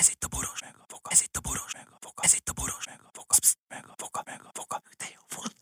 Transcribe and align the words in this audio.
Ez 0.00 0.08
itt 0.10 0.24
a 0.24 0.28
boros 0.30 0.60
meg 0.60 0.74
a 0.78 0.84
foka. 0.88 1.10
Ez 1.10 1.20
itt 1.22 1.36
a 1.36 1.40
boros 1.40 1.72
meg 1.74 1.86
a 1.90 1.96
foka. 2.00 2.22
Ez 2.22 2.34
itt 2.34 2.48
a 2.48 2.52
boros 2.52 2.86
meg 2.86 3.00
a 3.02 3.10
foka. 3.12 3.34
Psz, 3.40 3.56
meg 3.68 3.84
a 3.86 3.94
foka, 3.96 4.22
meg 4.26 4.40
a 4.44 4.50
foka. 4.52 4.82
De 4.98 5.04
jó 5.14 5.20
volt. 5.36 5.56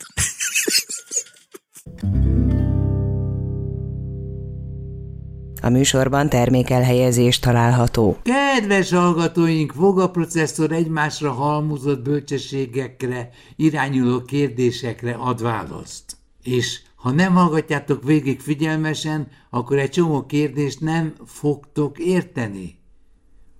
A 5.63 5.69
műsorban 5.69 6.29
termékelhelyezés 6.29 7.39
található. 7.39 8.19
Kedves 8.23 8.91
hallgatóink, 8.91 9.75
Voga 9.75 10.11
processzor 10.11 10.73
egymásra 10.73 11.33
halmozott 11.33 12.03
bölcsességekre, 12.03 13.31
irányuló 13.57 14.23
kérdésekre 14.23 15.15
ad 15.15 15.43
választ. 15.43 16.17
És 16.43 16.83
ha 16.95 17.11
nem 17.11 17.35
hallgatjátok 17.35 18.05
végig 18.05 18.41
figyelmesen, 18.41 19.29
akkor 19.51 19.79
egy 19.79 19.91
csomó 19.91 20.27
kérdést 20.27 20.81
nem 20.81 21.15
fogtok 21.27 21.99
érteni. 21.99 22.85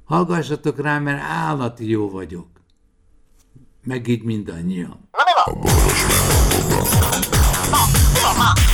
Hallgassatok 0.07 0.81
rá, 0.81 0.99
mert 0.99 1.23
állati 1.23 1.89
jó 1.89 2.11
vagyok. 2.11 2.47
Meg 3.85 4.09
így 4.09 4.23
mindannyian. 4.23 5.09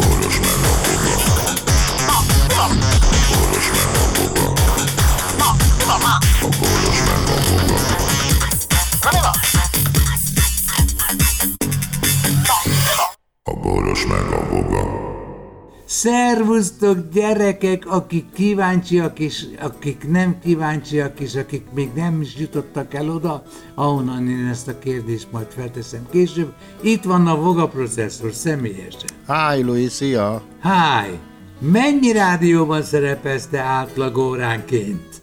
Szervusztok 16.03 16.99
gyerekek, 17.13 17.87
akik 17.87 18.33
kíváncsiak 18.33 19.19
és 19.19 19.47
akik 19.61 20.09
nem 20.09 20.39
kíváncsiak 20.39 21.21
és 21.21 21.35
akik 21.35 21.67
még 21.75 21.91
nem 21.95 22.21
is 22.21 22.37
jutottak 22.37 22.95
el 22.95 23.11
oda, 23.11 23.43
ahonnan 23.75 24.29
én 24.29 24.47
ezt 24.47 24.69
a 24.69 24.79
kérdést 24.79 25.29
majd 25.31 25.47
felteszem 25.49 26.07
később. 26.11 26.53
Itt 26.81 27.05
van 27.05 27.27
a 27.27 27.37
Voga 27.37 27.69
processzor 27.69 28.33
személyesen. 28.33 29.09
Hi, 29.27 29.63
Louis, 29.63 29.93
szia! 29.93 30.43
Hi! 30.63 31.19
Mennyi 31.59 32.13
rádióban 32.13 32.83
szerepelsz 32.83 33.47
te 33.47 33.61
átlag 33.61 34.17
óránként? 34.17 35.23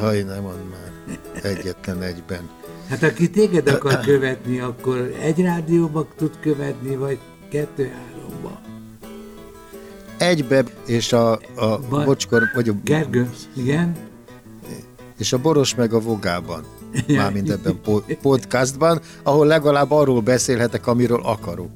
Haj, 0.00 0.22
nem 0.22 0.42
mond 0.42 0.62
már. 0.70 1.18
Egyetlen 1.42 2.02
egyben. 2.02 2.48
Hát 2.88 3.02
aki 3.02 3.30
téged 3.30 3.68
akar 3.68 4.00
követni, 4.00 4.58
akkor 4.60 5.14
egy 5.20 5.40
rádióban 5.40 6.06
tud 6.16 6.32
követni, 6.40 6.96
vagy 6.96 7.18
kettő-háromba. 7.50 8.13
Egybe, 10.18 10.64
és 10.86 11.12
a, 11.12 11.32
a 11.32 11.78
Ba- 11.88 12.04
bocskor, 12.04 12.42
vagy 12.54 12.68
a, 12.68 12.72
Gergő, 12.84 13.30
igen? 13.56 13.96
és 15.18 15.32
a 15.32 15.38
boros 15.38 15.74
meg 15.74 15.92
a 15.92 16.00
vogában. 16.00 16.64
Mármint 17.06 17.50
ebben 17.50 17.80
po- 17.82 18.14
podcastban, 18.22 19.00
ahol 19.22 19.46
legalább 19.46 19.90
arról 19.90 20.20
beszélhetek, 20.20 20.86
amiről 20.86 21.20
akarok. 21.22 21.70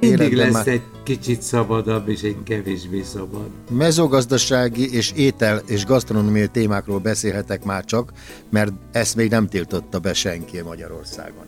Mindig 0.00 0.20
Életben 0.20 0.38
lesz 0.46 0.52
már- 0.52 0.66
egy 0.66 0.82
kicsit 1.02 1.42
szabadabb 1.42 2.08
és 2.08 2.22
egy 2.22 2.36
kevésbé 2.44 3.02
szabad. 3.02 3.46
Mezőgazdasági 3.70 4.92
és 4.94 5.12
étel 5.16 5.62
és 5.66 5.84
gasztronómiai 5.84 6.48
témákról 6.48 6.98
beszélhetek 6.98 7.64
már 7.64 7.84
csak, 7.84 8.12
mert 8.50 8.72
ezt 8.92 9.16
még 9.16 9.30
nem 9.30 9.46
tiltotta 9.46 9.98
be 9.98 10.14
senki 10.14 10.60
Magyarországon. 10.62 11.44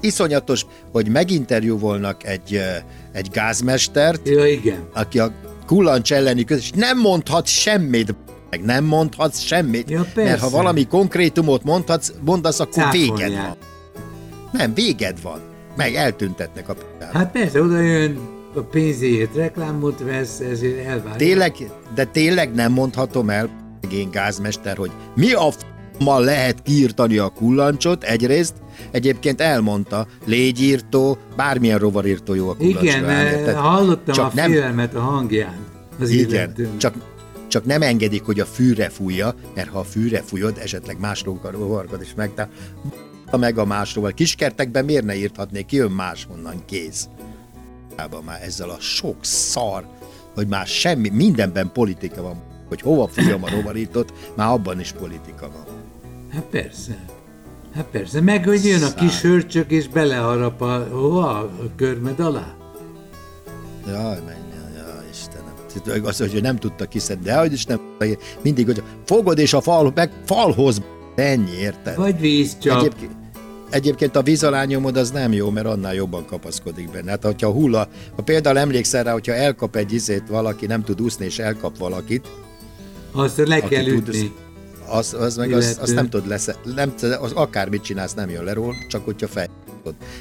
Iszonyatos, 0.00 0.66
hogy 0.92 1.08
meginterjúvolnak 1.08 2.24
egy, 2.26 2.60
egy 3.12 3.28
gázmestert, 3.32 4.28
Ja, 4.28 4.46
igen. 4.46 4.88
aki 4.94 5.18
a 5.18 5.32
kullancs 5.66 6.12
elleni 6.12 6.44
köz, 6.44 6.58
és 6.58 6.70
nem 6.70 6.98
mondhat 6.98 7.46
semmit, 7.46 8.14
meg 8.50 8.64
nem 8.64 8.84
mondhatsz 8.84 9.38
semmit, 9.40 9.90
Ja, 9.90 10.04
persze. 10.14 10.30
mert 10.30 10.40
ha 10.42 10.50
valami 10.50 10.86
konkrétumot 10.86 11.62
mondhatsz, 11.64 12.12
mondasz, 12.24 12.60
akkor 12.60 12.84
véged 12.92 13.08
Cáfolják. 13.16 13.46
van. 13.46 13.56
Nem, 14.52 14.74
véged 14.74 15.22
van. 15.22 15.40
Meg 15.76 15.94
eltüntetnek 15.94 16.68
a 16.68 16.74
p***át. 16.74 17.12
Hát 17.12 17.30
persze, 17.32 17.62
oda 17.62 17.80
jön 17.80 18.18
a 18.54 18.60
pénzéért 18.60 19.34
reklámot 19.34 20.02
vesz, 20.04 20.40
ezért 20.40 20.86
elvárja. 20.86 21.16
Tényleg, 21.16 21.70
de 21.94 22.04
tényleg 22.04 22.54
nem 22.54 22.72
mondhatom 22.72 23.30
el, 23.30 23.50
én 23.92 24.10
gázmester, 24.10 24.76
hogy 24.76 24.90
mi 25.14 25.32
a 25.32 25.48
f***mal 26.00 26.24
lehet 26.24 26.62
kiírtani 26.62 27.18
a 27.18 27.28
kullancsot 27.28 28.04
egyrészt, 28.04 28.54
egyébként 28.90 29.40
elmondta, 29.40 30.06
légyírtó, 30.24 31.18
bármilyen 31.36 31.78
rovarírtó 31.78 32.34
jó 32.34 32.48
a 32.48 32.56
kullancsra. 32.56 32.82
Igen, 32.82 33.04
mert 33.04 33.38
érted? 33.38 33.54
hallottam 33.54 34.14
Csak 34.14 34.24
a 34.24 34.34
nem- 34.34 34.50
félelmet 34.50 34.94
a 34.94 35.00
hangján. 35.00 35.56
Az 36.00 36.10
Igen, 36.10 36.54
csak, 36.76 36.94
csak 37.48 37.64
nem 37.64 37.82
engedik, 37.82 38.22
hogy 38.22 38.40
a 38.40 38.44
fűre 38.44 38.88
fújja, 38.88 39.34
mert 39.54 39.68
ha 39.68 39.78
a 39.78 39.84
fűre 39.84 40.22
fújod, 40.22 40.58
esetleg 40.62 41.00
más 41.00 41.24
rovargat 41.50 42.02
is 42.02 42.14
meg, 42.16 42.34
tehát 42.34 42.50
meg 43.38 43.58
a 43.58 43.64
másról. 43.64 44.10
Kiskertekben 44.12 44.84
miért 44.84 45.04
ne 45.04 45.16
írthatnék, 45.16 45.66
ki 45.66 45.76
jön 45.76 45.90
máshonnan, 45.90 46.62
kész. 46.66 47.08
Már 48.24 48.42
ezzel 48.42 48.70
a 48.70 48.76
sok 48.80 49.16
szar, 49.20 49.86
hogy 50.34 50.46
már 50.46 50.66
semmi, 50.66 51.08
mindenben 51.08 51.70
politika 51.72 52.22
van, 52.22 52.42
hogy 52.68 52.80
hova 52.80 53.06
fújjam 53.08 53.44
a 53.44 53.50
rovarítót, 53.50 54.12
már 54.36 54.48
abban 54.48 54.80
is 54.80 54.92
politika 54.92 55.50
van. 55.52 55.64
Hát 56.32 56.44
persze. 56.50 56.98
Hát 57.74 57.84
persze, 57.84 58.20
meg 58.20 58.44
hogy 58.44 58.64
jön 58.64 58.82
a 58.82 58.94
kis 58.94 59.20
hörcsök 59.20 59.70
és 59.70 59.88
beleharap 59.88 60.60
a, 60.60 60.86
hova? 60.90 61.28
A 61.38 61.50
körmed 61.76 62.20
alá? 62.20 62.54
Jaj, 63.86 64.18
menjen, 64.26 64.72
jaj, 64.76 65.04
Istenem. 65.10 66.04
Az, 66.04 66.18
hogy 66.18 66.42
nem 66.42 66.56
tudta 66.56 66.84
kiszedni, 66.84 67.24
de 67.24 67.38
hogy 67.38 67.52
is 67.52 67.64
nem, 67.64 67.80
mindig, 68.42 68.66
hogy 68.66 68.82
fogod 69.04 69.38
és 69.38 69.52
a 69.52 69.60
fal, 69.60 69.92
meg 69.94 70.12
falhoz, 70.26 70.82
ennyi, 71.14 71.56
érted? 71.60 71.96
Vagy 71.96 72.20
vízcsap. 72.20 72.78
Egyébként, 72.78 73.12
egyébként 73.70 74.16
a 74.16 74.22
víz 74.22 74.42
alá 74.42 74.64
nyomod, 74.64 74.96
az 74.96 75.10
nem 75.10 75.32
jó, 75.32 75.50
mert 75.50 75.66
annál 75.66 75.94
jobban 75.94 76.24
kapaszkodik 76.24 76.90
benne. 76.90 77.10
Hát, 77.10 77.24
hogyha 77.24 77.50
hulla, 77.50 77.88
ha 78.16 78.22
például 78.22 78.58
emlékszel 78.58 79.04
rá, 79.04 79.12
hogyha 79.12 79.34
elkap 79.34 79.76
egy 79.76 79.92
izét 79.92 80.28
valaki, 80.28 80.66
nem 80.66 80.84
tud 80.84 81.00
úszni, 81.00 81.24
és 81.24 81.38
elkap 81.38 81.78
valakit, 81.78 82.28
Azt 83.12 83.36
le 83.46 83.60
kell 83.60 83.84
tud, 83.84 84.08
ütni. 84.08 84.32
Az, 84.90 85.14
az 85.18 85.36
meg 85.36 85.52
az, 85.52 85.64
Illető. 85.64 85.82
azt 85.82 85.94
nem 85.94 86.08
tud 86.08 86.26
lesz, 86.26 86.48
nem, 86.74 86.94
az 87.20 87.32
akármit 87.32 87.82
csinálsz, 87.82 88.14
nem 88.14 88.30
jön 88.30 88.44
le 88.44 88.52
róla, 88.52 88.74
csak 88.88 89.04
hogyha 89.04 89.28
fel. 89.28 89.46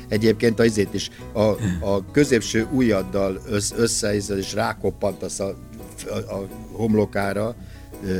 Egyébként 0.07 0.59
az 0.59 0.81
is 0.91 1.09
a, 1.34 1.41
a 1.90 2.12
középső 2.12 2.68
ujjaddal 2.72 3.41
össz, 3.50 3.72
összeized, 3.75 4.38
és 4.38 4.53
rákoppantasz 4.53 5.40
a, 5.40 5.53
a, 6.09 6.34
a 6.34 6.47
homlokára. 6.72 7.56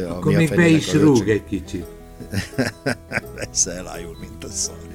Akkor 0.09 0.33
a 0.33 0.38
még 0.38 0.55
be 0.55 0.67
is 0.67 0.93
a 0.93 0.99
rúg 0.99 1.29
egy 1.29 1.45
kicsit. 1.45 1.85
Persze 3.35 3.71
elájul, 3.71 4.17
mint 4.19 4.43
a 4.43 4.47
szar. 4.49 4.75
van. 4.75 4.88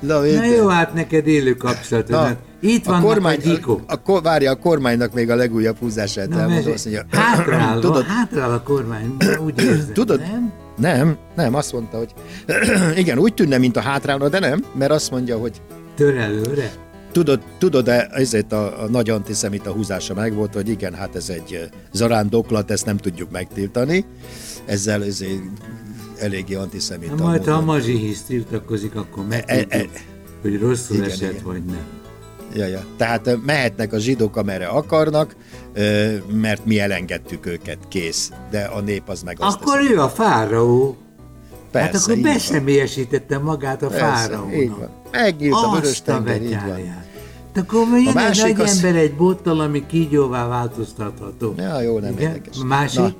Na, 0.00 0.20
Na 0.20 0.44
jó, 0.44 0.66
hát 0.66 0.94
neked 0.94 1.26
élő 1.26 1.54
kapcsolatod. 1.54 2.10
Na, 2.10 2.22
Hát 2.24 2.38
Itt 2.60 2.86
a 2.86 2.90
vannak 2.90 3.04
a, 3.04 3.06
kormány, 3.06 3.38
gyíkok. 3.38 3.80
a, 3.86 3.92
a, 3.92 4.02
kor- 4.02 4.22
várja, 4.22 4.50
a 4.50 4.56
kormánynak 4.56 5.12
még 5.12 5.30
a 5.30 5.34
legújabb 5.34 5.76
húzását 5.78 6.28
Na, 6.28 6.40
elmondom. 6.40 6.72
Azt 6.72 6.84
mondja, 6.84 7.04
hátrál, 7.10 7.78
tudod, 7.80 8.04
hátrál 8.04 8.52
a 8.52 8.62
kormány, 8.62 9.16
úgy 9.44 9.62
érzem, 9.62 9.92
Tudod- 9.92 10.20
nem? 10.20 10.47
Nem, 10.78 11.16
nem, 11.36 11.54
azt 11.54 11.72
mondta, 11.72 11.96
hogy 11.98 12.12
igen, 13.02 13.18
úgy 13.18 13.34
tűnne, 13.34 13.58
mint 13.58 13.76
a 13.76 13.80
hátrálna, 13.80 14.28
de 14.28 14.38
nem, 14.38 14.64
mert 14.78 14.90
azt 14.90 15.10
mondja, 15.10 15.38
hogy 15.38 15.62
Tör 15.94 16.16
előre. 16.16 16.72
tudod, 17.12 17.40
tudod-e, 17.58 18.08
ezért 18.12 18.52
a, 18.52 18.82
a 18.82 18.88
nagy 18.88 19.10
antiszemita 19.10 19.70
húzása 19.72 20.14
meg 20.14 20.34
volt, 20.34 20.54
hogy 20.54 20.68
igen, 20.68 20.94
hát 20.94 21.16
ez 21.16 21.28
egy 21.28 21.68
zarándoklat, 21.92 22.70
ezt 22.70 22.84
nem 22.86 22.96
tudjuk 22.96 23.30
megtiltani, 23.30 24.04
ezzel 24.66 25.04
ezért 25.04 25.40
eléggé 26.18 26.54
antiszemita 26.54 27.14
Na, 27.14 27.24
majd 27.24 27.44
ha 27.44 27.50
a 27.50 27.60
módon. 27.60 27.74
mazsihisz 27.74 28.22
tiltakozik, 28.22 28.94
akkor 28.94 29.24
E- 29.28 29.42
e- 29.46 29.54
megtudjuk, 29.56 29.90
hogy 30.42 30.60
rosszul 30.60 30.96
igen, 30.96 31.08
esett, 31.08 31.30
igen. 31.32 31.44
vagy 31.44 31.64
nem. 31.64 31.86
Ja, 32.58 32.66
ja. 32.66 32.84
Tehát 32.96 33.38
mehetnek 33.46 33.92
a 33.92 33.98
zsidók, 33.98 34.36
amerre 34.36 34.66
akarnak, 34.66 35.36
mert 36.32 36.64
mi 36.64 36.80
elengedtük 36.80 37.46
őket, 37.46 37.78
kész. 37.88 38.32
De 38.50 38.60
a 38.62 38.80
nép 38.80 39.08
az 39.08 39.22
meg 39.22 39.36
azt 39.40 39.60
Akkor 39.60 39.76
teszi. 39.78 39.92
ő 39.92 40.00
a 40.00 40.08
fáraó. 40.08 40.96
hát 41.72 41.90
Persze, 41.90 41.98
akkor 42.02 42.16
így 42.16 42.22
van. 42.24 42.32
beszemélyesítette 42.32 43.38
magát 43.38 43.82
a 43.82 43.90
fáraónak. 43.90 44.90
Megnyílt 45.12 45.54
a 45.54 45.70
vörös 45.72 46.00
a 46.00 46.02
tenger, 46.04 46.42
így 46.42 46.50
van. 46.66 47.06
De 47.52 47.60
akkor 47.60 47.86
jön 47.98 48.06
egy 48.08 48.14
másik 48.14 48.56
nagy 48.56 48.60
az- 48.68 48.84
ember 48.84 49.02
egy 49.02 49.14
bottal, 49.14 49.60
ami 49.60 49.86
kígyóvá 49.86 50.46
változtatható. 50.48 51.54
Ja, 51.56 51.80
jó, 51.80 51.98
nem 51.98 52.12
Igen? 52.12 52.22
érdekes. 52.30 52.56
A 52.60 52.64
másik? 52.64 52.98
Na, 53.00 53.14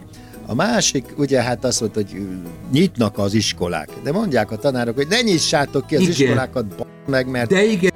a 0.46 0.54
másik, 0.54 1.04
ugye 1.16 1.42
hát 1.42 1.64
azt 1.64 1.80
mondta, 1.80 2.00
hogy 2.00 2.26
nyitnak 2.72 3.18
az 3.18 3.34
iskolák. 3.34 3.88
De 4.02 4.12
mondják 4.12 4.50
a 4.50 4.56
tanárok, 4.56 4.94
hogy 4.94 5.06
ne 5.08 5.20
nyissátok 5.20 5.86
ki 5.86 5.94
az 5.96 6.00
Igen. 6.00 6.12
iskolákat, 6.12 6.64
meg, 7.06 7.26
mert 7.30 7.50
De 7.50 7.64
igen, 7.64 7.92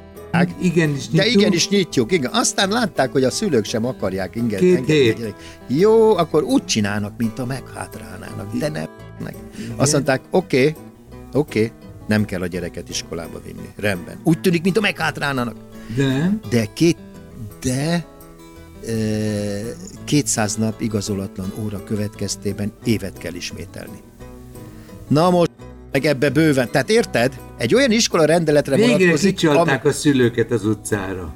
igenis 0.61 1.09
De 1.09 1.23
nyitunk. 1.23 1.41
igenis 1.41 1.69
nyitjuk, 1.69 2.13
igen. 2.13 2.31
Aztán 2.33 2.69
látták, 2.69 3.13
hogy 3.13 3.25
a 3.25 3.31
szülők 3.31 3.65
sem 3.65 3.85
akarják 3.85 4.37
ingyen 4.37 4.61
Két 4.61 4.87
hét. 4.87 5.35
Jó, 5.67 6.17
akkor 6.17 6.43
úgy 6.43 6.65
csinálnak, 6.65 7.17
mint 7.17 7.39
a 7.39 7.47
meghátrálnának, 7.47 8.57
de 8.59 8.69
nem. 8.69 8.89
Azt 9.77 9.93
mondták, 9.93 10.21
oké, 10.31 10.59
okay, 10.59 10.75
oké, 11.33 11.65
okay, 11.65 11.73
nem 12.07 12.25
kell 12.25 12.43
a 12.43 12.47
gyereket 12.47 12.89
iskolába 12.89 13.41
vinni. 13.45 13.69
Rendben. 13.77 14.17
Úgy 14.23 14.41
tűnik, 14.41 14.63
mint 14.63 14.77
a 14.77 14.81
meghátrálnának. 14.81 15.57
De? 15.97 16.39
De 16.51 16.67
két, 16.73 16.97
de 17.61 18.07
e, 18.87 18.95
200 20.05 20.57
nap 20.57 20.81
igazolatlan 20.81 21.53
óra 21.65 21.85
következtében 21.85 22.73
évet 22.85 23.19
kell 23.19 23.35
ismételni. 23.35 24.01
Na 25.09 25.31
most 25.31 25.51
meg 25.93 26.05
ebbe 26.05 26.31
bőven. 26.31 26.71
Tehát 26.71 26.91
érted? 26.91 27.33
Egy 27.59 27.75
olyan 27.75 27.91
iskola 27.91 28.25
rendeletre 28.25 28.77
Végre 28.77 28.93
vonatkozik, 28.93 29.35
kicsalták 29.35 29.85
a 29.85 29.93
szülőket 29.93 30.51
az 30.51 30.65
utcára. 30.65 31.35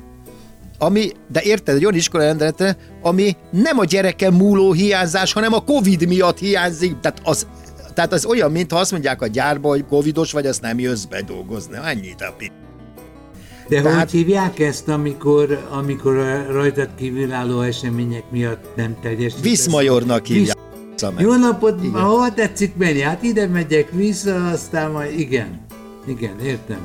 ami, 0.79 1.11
de 1.32 1.41
érted, 1.43 1.75
egy 1.75 1.85
olyan 1.85 1.97
iskola 1.97 2.25
rendeletre, 2.25 2.76
ami 3.03 3.37
nem 3.50 3.79
a 3.79 3.85
gyereken 3.85 4.32
múló 4.32 4.73
hiányzás, 4.73 5.32
hanem 5.32 5.53
a 5.53 5.64
Covid 5.64 6.06
miatt 6.08 6.38
hiányzik. 6.38 7.00
Tehát 7.00 7.20
az, 7.25 7.47
tehát 7.94 8.12
az 8.12 8.25
olyan, 8.25 8.53
mintha 8.53 8.79
azt 8.79 8.91
mondják 8.91 9.23
a 9.23 9.26
gyárba, 9.26 9.69
hogy 9.69 9.85
covidos 9.87 10.32
vagy, 10.32 10.47
azt 10.47 10.61
nem 10.61 10.79
jössz 10.79 11.05
be 11.05 11.23
dolgozni. 11.23 11.76
Annyit 11.76 12.20
a 12.20 12.35
pi... 12.38 12.50
De 13.69 13.82
Tehát- 13.82 14.00
hogy 14.00 14.11
hívják 14.11 14.58
ezt, 14.58 14.88
amikor, 14.88 15.67
amikor 15.70 16.17
a 16.19 16.53
rajtad 16.53 16.88
kívülálló 16.97 17.61
események 17.61 18.31
miatt 18.31 18.76
nem 18.76 18.97
teljesítesz? 19.03 19.43
Viszmajornak 19.43 20.26
hívják. 20.26 20.56
Meg. 21.02 21.20
Jó 21.25 21.34
napot, 21.37 21.84
Igen. 21.84 22.00
hova 22.00 22.32
tetszik 22.34 22.76
menni? 22.76 23.00
Hát 23.00 23.22
ide 23.22 23.46
megyek 23.46 23.90
vissza, 23.90 24.46
aztán 24.50 24.90
majd 24.90 25.19
igen. 25.19 25.60
Igen, 26.06 26.40
értem. 26.40 26.78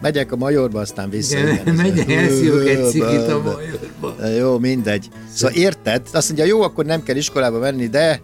Megyek 0.00 0.32
a 0.32 0.36
majorba, 0.36 0.80
aztán 0.80 1.10
vissza. 1.10 1.38
Igen, 1.38 1.60
ez- 1.66 1.76
megyek, 1.76 2.12
elszívok 2.12 2.66
egy 2.66 2.84
cigit 2.84 3.28
a 3.28 3.42
majorba. 3.42 4.26
Jó, 4.38 4.58
mindegy. 4.58 5.08
Szóval 5.34 5.56
érted? 5.56 6.02
Azt 6.12 6.26
mondja, 6.28 6.46
jó, 6.46 6.62
akkor 6.62 6.84
nem 6.84 7.02
kell 7.02 7.16
iskolába 7.16 7.58
menni, 7.58 7.86
de 7.88 8.20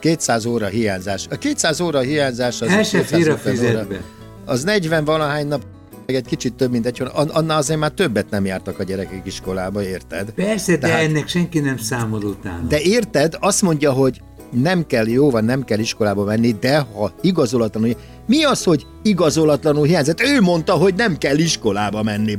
200 0.00 0.46
óra 0.46 0.66
hiányzás. 0.66 1.26
A 1.30 1.36
200 1.36 1.80
óra 1.80 2.00
hiányzás 2.00 2.60
az... 2.60 2.68
El 2.68 2.82
se 2.82 2.98
200 2.98 3.18
fér 3.20 3.28
a 3.28 3.32
óra- 3.32 3.40
fizetbe. 3.40 4.00
Az 4.44 4.62
40 4.64 5.04
valahány 5.04 5.46
nap, 5.48 5.62
meg 6.06 6.16
egy 6.16 6.24
kicsit 6.26 6.54
több, 6.54 6.70
mint 6.70 6.86
egy 6.86 6.98
hónap. 6.98 7.16
An- 7.16 7.30
Annál 7.30 7.58
azért 7.58 7.78
már 7.78 7.90
többet 7.90 8.30
nem 8.30 8.44
jártak 8.44 8.78
a 8.78 8.82
gyerekek 8.82 9.26
iskolába, 9.26 9.82
érted? 9.82 10.30
Persze, 10.30 10.72
de 10.72 10.78
Tehát- 10.78 11.02
ennek 11.02 11.28
senki 11.28 11.58
nem 11.60 11.76
számol 11.76 12.22
utána. 12.22 12.66
De 12.68 12.80
érted, 12.80 13.36
azt 13.40 13.62
mondja, 13.62 13.92
hogy 13.92 14.20
nem 14.62 14.86
kell, 14.86 15.06
jó 15.06 15.30
van, 15.30 15.44
nem 15.44 15.64
kell 15.64 15.78
iskolába 15.78 16.24
menni, 16.24 16.52
de 16.60 16.78
ha 16.78 17.12
igazolatlanul... 17.20 17.94
Mi 18.26 18.44
az, 18.44 18.64
hogy 18.64 18.86
igazolatlanul 19.02 19.86
hiányzott? 19.86 20.20
Ő 20.20 20.40
mondta, 20.40 20.72
hogy 20.72 20.94
nem 20.94 21.18
kell 21.18 21.38
iskolába 21.38 22.02
menni. 22.02 22.38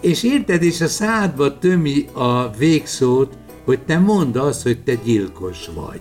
És 0.00 0.22
érted, 0.22 0.62
és 0.62 0.80
a 0.80 0.88
szádba 0.88 1.58
tömi 1.58 2.06
a 2.12 2.50
végszót, 2.50 3.32
hogy 3.64 3.78
te 3.80 3.98
mondd 3.98 4.38
azt, 4.38 4.62
hogy 4.62 4.82
te 4.82 4.94
gyilkos 5.04 5.68
vagy. 5.74 6.00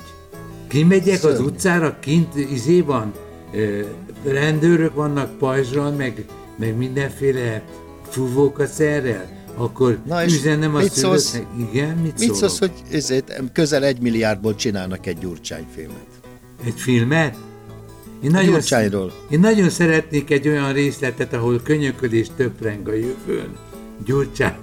Kimegyek 0.68 1.14
az 1.14 1.20
Szörnyű. 1.20 1.46
utcára, 1.46 1.98
kint 2.00 2.36
izé 2.36 2.82
van, 2.82 3.12
ö, 3.54 3.80
rendőrök 4.26 4.94
vannak 4.94 5.38
pajzsral, 5.38 5.92
meg, 5.92 6.26
meg 6.58 6.78
mindenféle 6.78 7.64
fúvókaszerrel, 8.10 9.43
akkor 9.58 9.98
Na 10.06 10.24
és 10.24 10.36
üzenem 10.36 10.76
a 10.76 10.80
mit 10.80 10.92
szólsz? 10.92 11.24
szülőknek. 11.30 11.70
Igen, 11.72 11.98
mit, 11.98 12.20
Mit 12.20 12.34
szólsz, 12.36 12.60
hogy 12.60 12.72
ezért 12.92 13.42
közel 13.54 13.84
egy 13.84 14.00
milliárdból 14.02 14.56
csinálnak 14.56 15.06
egy 15.06 15.18
gyurcsányfilmet? 15.18 16.06
Egy 16.66 16.80
filmet? 16.80 17.36
Én 18.24 18.32
nagyon, 18.32 18.50
Gyurcsányról. 18.52 19.14
én 19.30 19.40
nagyon 19.40 19.70
szeretnék 19.70 20.30
egy 20.32 20.48
olyan 20.48 20.74
részletet, 20.74 21.34
ahol 21.34 21.62
könyöködés 21.64 22.28
töpreng 22.36 22.88
a 22.88 22.94
jövőn. 22.94 23.56
Gyurcsány. 24.06 24.56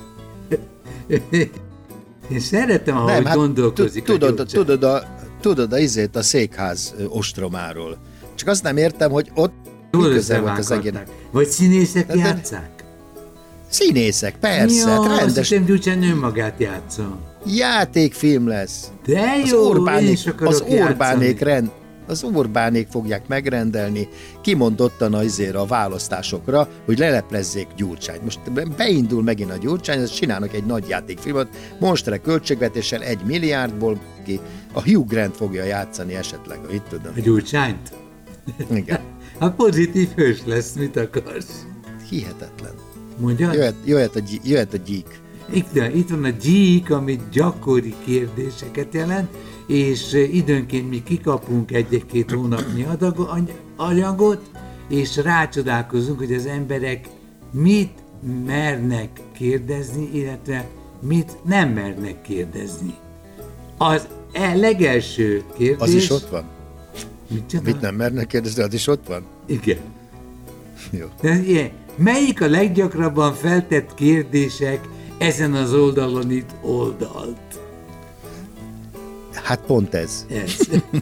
Én 2.30 2.40
szeretem, 2.40 2.96
ahogy 2.96 3.24
hát 3.26 3.34
gondolkozik 3.36 4.04
tu- 4.04 4.18
tudod, 4.18 4.28
a 4.40 4.42
Gyurcsány. 4.42 4.60
tudod, 4.64 4.82
a, 4.84 5.02
tudod 5.40 5.72
a, 5.72 5.78
izét 5.78 6.16
a 6.16 6.22
székház 6.22 6.94
ostromáról. 7.08 7.98
Csak 8.34 8.48
azt 8.48 8.62
nem 8.62 8.76
értem, 8.76 9.10
hogy 9.10 9.30
ott 9.34 9.52
mi 9.90 9.98
Jól 10.02 10.10
köze 10.12 10.40
volt 10.40 10.58
az 10.58 10.70
egész. 10.70 10.92
Vagy 11.30 11.46
színészek 11.48 12.06
de- 12.06 12.16
játszák? 12.16 12.79
Színészek, 13.70 14.34
persze, 14.40 14.90
ja, 14.90 15.02
hát 15.02 15.18
rendes 15.20 15.48
hittem 15.48 15.64
Gyurcsány 15.64 16.04
önmagát 16.04 16.54
játszom. 16.60 17.18
játékfilm 17.46 18.48
lesz. 18.48 18.90
De 19.06 19.20
Az 19.42 19.50
jó, 19.50 19.62
én 19.62 19.66
Orbánék, 19.70 20.18
az 20.40 20.60
Orbánék, 20.68 21.40
rend, 21.40 21.70
az 22.06 22.24
Orbánék 22.34 22.88
fogják 22.90 23.28
megrendelni, 23.28 24.08
kimondottan 24.42 25.14
azért 25.14 25.54
a 25.54 25.64
választásokra, 25.66 26.68
hogy 26.84 26.98
leleplezzék 26.98 27.66
Gyurcsányt. 27.76 28.22
Most 28.22 28.52
be- 28.52 28.64
beindul 28.76 29.22
megint 29.22 29.50
a 29.50 29.56
Gyurcsány, 29.56 30.00
ezt 30.00 30.14
csinálnak 30.14 30.54
egy 30.54 30.64
nagy 30.64 30.88
játékfilmet, 30.88 31.48
monstre 31.80 32.16
költségvetéssel 32.16 33.02
egy 33.02 33.20
milliárdból 33.24 34.00
ki. 34.24 34.40
A 34.72 34.82
Hugh 34.82 35.08
Grant 35.08 35.36
fogja 35.36 35.64
játszani 35.64 36.14
esetleg, 36.14 36.58
itt 36.72 36.88
tudom. 36.88 37.12
A 37.16 37.20
Gyurcsányt? 37.20 37.92
Igen. 38.70 39.00
Hát 39.40 39.54
pozitív 39.54 40.08
hős 40.16 40.38
lesz, 40.46 40.72
mit 40.72 40.96
akarsz? 40.96 41.64
Hihetetlen. 42.08 42.72
Mondja? 43.20 43.52
Jöhet, 43.52 43.74
jöhet, 43.84 44.16
a, 44.16 44.20
jöhet 44.44 44.74
a 44.74 44.76
gyík. 44.76 45.20
Itt, 45.52 45.94
itt 45.94 46.08
van 46.08 46.24
a 46.24 46.28
gyík, 46.28 46.90
ami 46.90 47.20
gyakori 47.32 47.94
kérdéseket 48.04 48.94
jelent, 48.94 49.28
és 49.66 50.12
eh, 50.12 50.34
időnként 50.34 50.90
mi 50.90 51.02
kikapunk 51.02 51.72
egy-két 51.72 52.30
hónapnyi 52.30 52.82
adag, 52.84 53.18
any- 53.18 53.54
anyagot, 53.76 54.50
és 54.88 55.16
rácsodálkozunk, 55.16 56.18
hogy 56.18 56.32
az 56.32 56.46
emberek 56.46 57.08
mit 57.52 57.92
mernek 58.46 59.20
kérdezni, 59.32 60.10
illetve 60.12 60.68
mit 61.00 61.36
nem 61.44 61.68
mernek 61.68 62.22
kérdezni. 62.22 62.94
Az 63.78 64.08
e 64.32 64.54
legelső 64.54 65.42
kérdés... 65.56 65.80
Az 65.80 65.94
is 65.94 66.10
ott 66.10 66.28
van? 66.28 66.44
Mit, 67.28 67.62
Mit 67.64 67.80
nem 67.80 67.94
mernek 67.94 68.26
kérdezni, 68.26 68.62
az 68.62 68.74
is 68.74 68.86
ott 68.86 69.06
van? 69.06 69.22
Igen. 69.46 69.78
Jó. 71.00 71.06
De 71.20 71.42
ilyen, 71.42 71.70
melyik 71.96 72.40
a 72.42 72.48
leggyakrabban 72.48 73.34
feltett 73.34 73.94
kérdések 73.94 74.80
ezen 75.18 75.52
az 75.52 75.74
oldalon 75.74 76.30
itt 76.30 76.50
oldalt? 76.62 77.60
Hát 79.32 79.60
pont 79.60 79.94
ez. 79.94 80.26
Ez. 80.44 80.56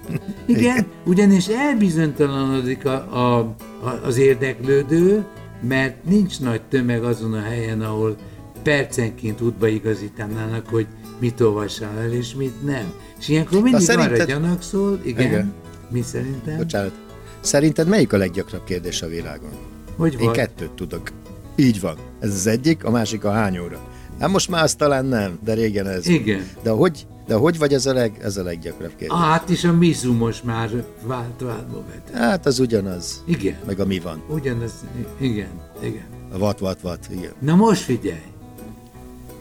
Igen, 0.47 0.87
ugyanis 1.05 1.47
elbizonytalanodik 1.47 2.85
a, 2.85 2.93
a, 2.93 3.39
a, 3.83 4.01
az 4.05 4.17
érdeklődő, 4.19 5.25
mert 5.61 6.05
nincs 6.05 6.41
nagy 6.41 6.63
tömeg 6.63 7.05
azon 7.05 7.35
a 7.35 7.41
helyen, 7.41 7.81
ahol 7.81 8.17
percenként 8.63 9.41
útba 9.41 9.67
igazítanának, 9.69 10.67
hogy 10.69 10.87
mit 11.19 11.41
olvassál 11.41 11.99
el, 11.99 12.13
és 12.13 12.35
mit 12.35 12.65
nem. 12.65 12.93
És 13.19 13.29
ilyenkor 13.29 13.63
mindig 13.63 13.81
szerinted- 13.81 14.15
arra 14.15 14.25
gyanakszol, 14.25 15.01
igen. 15.05 15.27
Igen. 15.27 15.53
mi 15.91 16.03
szerintem, 16.03 16.57
Bocsánat. 16.57 16.93
Szerinted 17.41 17.89
melyik 17.89 18.13
a 18.13 18.17
leggyakrabb 18.17 18.65
kérdés 18.65 19.03
a 19.03 19.07
világon? 19.09 19.51
hogy 19.97 20.13
Én 20.13 20.27
vagy? 20.27 20.37
kettőt 20.37 20.71
tudok. 20.71 21.11
Így 21.57 21.81
van. 21.81 21.97
Ez 22.21 22.31
az 22.35 22.47
egyik, 22.47 22.85
a 22.85 22.91
másik 22.91 23.25
a 23.25 23.31
hány 23.31 23.59
óra. 23.59 23.79
Hát 24.21 24.31
most 24.31 24.49
már 24.49 24.63
azt 24.63 24.79
talán 24.79 25.05
nem, 25.05 25.39
de 25.45 25.55
régen 25.55 25.87
ez. 25.87 26.07
Igen. 26.07 26.49
De 26.63 26.71
hogy, 26.71 27.07
de 27.27 27.35
hogy 27.35 27.59
vagy 27.59 27.73
ez 27.73 27.87
a, 27.87 27.93
leg, 27.93 28.19
ez 28.23 28.37
a 28.37 28.43
leggyakrabb 28.43 28.91
kérdés? 28.91 29.09
Ah, 29.09 29.19
hát 29.23 29.49
is 29.49 29.65
a 29.65 29.73
mizu 29.73 30.13
most 30.13 30.45
már 30.45 30.85
vált 31.03 31.41
vádba 31.41 31.85
vet. 31.91 32.21
Hát 32.21 32.47
az 32.47 32.59
ugyanaz. 32.59 33.23
Igen. 33.27 33.57
Meg 33.67 33.81
a 33.81 33.85
mi 33.85 33.99
van. 33.99 34.23
Ugyanaz, 34.29 34.73
igen, 35.19 35.49
igen. 35.83 36.07
A 36.33 36.39
vat, 36.39 36.59
vat, 36.59 36.81
vat, 36.81 37.07
igen. 37.11 37.33
Na 37.39 37.55
most 37.55 37.83
figyelj! 37.83 38.23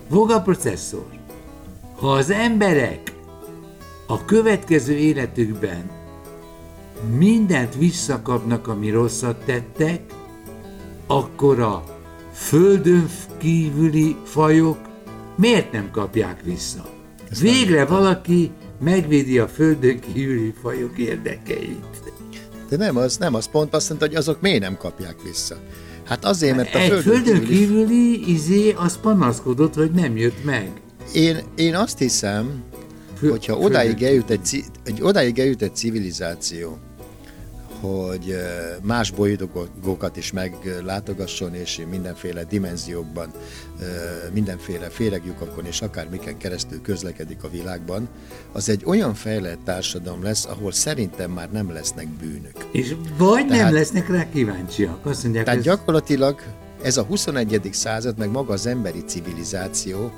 Voga 0.10 0.42
processzor. 0.42 1.06
Ha 1.96 2.12
az 2.12 2.30
emberek 2.30 3.13
a 4.08 4.25
következő 4.25 4.94
életükben 4.94 5.89
mindent 7.18 7.75
visszakapnak, 7.75 8.68
ami 8.68 8.89
rosszat 8.89 9.38
tettek, 9.46 10.01
akkor 11.08 11.60
a 11.60 11.84
földön 12.34 13.10
kívüli 13.38 14.16
fajok 14.24 14.77
miért 15.36 15.72
nem 15.72 15.92
kapják 15.92 16.42
vissza? 16.44 16.86
Ezt 17.32 17.42
Végre 17.42 17.86
valaki 17.86 18.51
megvédi 18.84 19.39
a 19.39 19.48
földön 19.48 20.00
kívüli 20.00 20.54
fajok 20.62 20.98
érdekeit. 20.98 21.86
De 22.70 22.77
nem 22.77 22.98
az, 22.98 23.18
nem 23.18 23.34
az 23.34 23.48
pont 23.50 23.74
azt 23.74 23.89
mondta, 23.89 24.08
hogy 24.08 24.16
azok 24.16 24.42
miért 24.42 24.62
nem 24.62 24.77
kapják 24.77 25.16
vissza. 25.24 25.56
Hát 26.06 26.25
azért, 26.25 26.56
mert 26.56 26.75
a 26.75 26.80
Egy 26.80 26.89
földön, 26.89 27.13
földön 27.13 27.39
kívüli- 27.39 27.58
kívüli 27.58 28.32
izé 28.34 28.72
az 28.72 28.98
panaszkodott, 29.01 29.74
hogy 29.74 29.92
nem 29.92 30.18
jött 30.18 30.44
meg. 30.44 30.72
Én, 31.13 31.38
én 31.56 31.75
azt 31.75 31.98
hiszem, 31.98 32.63
Fő- 33.18 33.30
hogyha 33.30 33.54
földön 33.54 33.72
odáig 33.72 34.04
eljut 34.04 34.30
egy, 34.30 34.63
egy, 34.84 35.01
odáig 35.01 35.39
eljut 35.39 35.62
egy 35.62 35.75
civilizáció, 35.75 36.77
hogy 37.80 38.38
más 38.82 39.12
bolygókat 39.12 40.18
is 40.18 40.32
meglátogasson, 40.32 41.54
és 41.56 41.82
mindenféle 41.90 42.44
dimenziókban, 42.44 43.32
mindenféle 44.34 44.90
féreglyukakon 44.90 45.66
és 45.66 45.82
akármiken 45.82 46.38
keresztül 46.38 46.82
közlekedik 46.82 47.44
a 47.44 47.50
világban, 47.50 48.08
az 48.52 48.70
egy 48.70 48.82
olyan 48.86 49.14
fejlett 49.14 49.60
társadalom 49.64 50.24
lesz, 50.24 50.46
ahol 50.46 50.72
szerintem 50.72 51.32
már 51.32 51.52
nem 51.52 51.72
lesznek 51.72 52.08
bűnök. 52.08 52.66
És 52.72 52.96
vagy 53.18 53.46
nem 53.46 53.58
Tehát- 53.58 53.72
lesznek 53.72 54.10
rá 54.10 54.30
kíváncsiak. 54.30 55.06
Azt 55.06 55.24
mondják, 55.24 55.46
Tehát 55.46 55.60
ez, 55.60 55.66
gyakorlatilag 55.66 56.42
ez 56.82 56.98
a 56.98 57.04
21. 57.04 57.70
század, 57.72 58.18
meg 58.18 58.30
maga 58.32 58.54
az 58.54 58.66
emberi 58.66 59.04
civilizáció, 59.06 60.12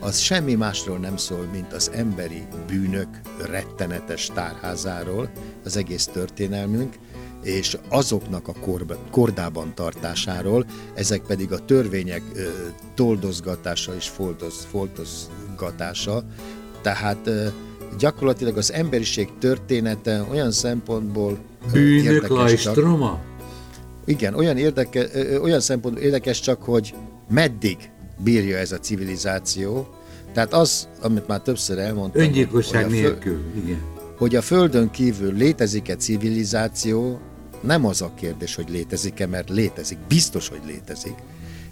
az 0.00 0.18
semmi 0.18 0.54
másról 0.54 0.98
nem 0.98 1.16
szól, 1.16 1.48
mint 1.52 1.72
az 1.72 1.90
emberi 1.94 2.42
bűnök 2.66 3.08
rettenetes 3.50 4.30
tárházáról, 4.34 5.30
az 5.64 5.76
egész 5.76 6.06
történelmünk, 6.06 6.94
és 7.46 7.78
azoknak 7.88 8.48
a 8.48 8.52
korba, 8.60 8.96
kordában 9.10 9.74
tartásáról, 9.74 10.66
ezek 10.94 11.20
pedig 11.20 11.52
a 11.52 11.64
törvények 11.64 12.22
ö, 12.34 12.42
toldozgatása 12.94 13.94
és 13.94 14.08
foltoz, 14.08 14.66
foltozgatása, 14.70 16.24
tehát 16.82 17.26
ö, 17.26 17.46
gyakorlatilag 17.98 18.56
az 18.56 18.72
emberiség 18.72 19.28
története 19.38 20.26
olyan 20.30 20.52
szempontból 20.52 21.38
Bűnök 21.72 22.28
lajstroma? 22.28 23.20
igen, 24.04 24.34
olyan, 24.34 24.56
érdeke, 24.56 25.06
ö, 25.12 25.38
olyan 25.38 25.60
szempontból 25.60 26.04
érdekes 26.04 26.40
csak, 26.40 26.62
hogy 26.62 26.94
meddig 27.28 27.76
bírja 28.18 28.56
ez 28.56 28.72
a 28.72 28.78
civilizáció. 28.78 29.88
Tehát 30.32 30.52
az, 30.52 30.88
amit 31.02 31.26
már 31.26 31.40
többször 31.40 31.78
elmondtam, 31.78 32.22
Öngyilkosság 32.22 32.84
hogy 32.84 32.92
a, 32.92 32.96
föl, 32.96 33.10
nélkül, 33.10 33.40
igen. 33.64 33.80
hogy 34.16 34.36
a 34.36 34.42
Földön 34.42 34.90
kívül 34.90 35.32
létezik-e 35.32 35.96
civilizáció, 35.96 37.20
nem 37.66 37.86
az 37.86 38.02
a 38.02 38.12
kérdés, 38.14 38.54
hogy 38.54 38.68
létezik-e, 38.70 39.26
mert 39.26 39.48
létezik, 39.48 39.98
biztos, 40.08 40.48
hogy 40.48 40.60
létezik. 40.66 41.14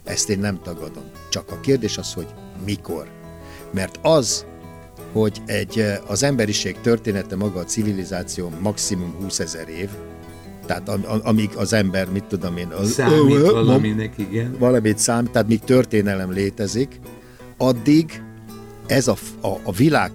Ezt 0.04 0.28
én 0.28 0.38
nem 0.38 0.60
tagadom. 0.62 1.04
Csak 1.30 1.50
a 1.50 1.60
kérdés 1.60 1.98
az, 1.98 2.12
hogy 2.12 2.26
mikor. 2.64 3.08
Mert 3.72 3.98
az, 4.02 4.44
hogy 5.12 5.42
egy, 5.46 5.78
eh, 5.78 5.98
az 6.06 6.22
emberiség 6.22 6.76
története 6.80 7.36
maga 7.36 7.60
a 7.60 7.64
civilizáció 7.64 8.52
maximum 8.60 9.14
20 9.20 9.38
ezer 9.38 9.68
év, 9.68 9.88
tehát 10.66 10.88
am, 10.88 11.02
am- 11.06 11.20
amíg 11.24 11.50
az 11.56 11.72
ember, 11.72 12.10
mit 12.10 12.24
tudom 12.24 12.56
én, 12.56 12.68
az, 12.68 12.90
Számít 12.90 13.36
Ö, 13.36 13.38
ö, 13.38 13.50
valaminek, 13.52 14.18
igen. 14.18 14.56
valamit 14.58 14.98
számít, 14.98 15.30
tehát 15.30 15.48
míg 15.48 15.60
történelem 15.60 16.30
létezik, 16.32 17.00
addig 17.56 18.22
ez 18.86 19.08
a, 19.08 19.16
a, 19.40 19.48
a 19.62 19.72
világ 19.72 20.10